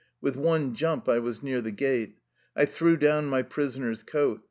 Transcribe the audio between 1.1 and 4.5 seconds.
was near the gate. I threw down my prisoner's coat.